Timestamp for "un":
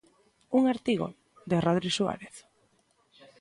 0.59-0.63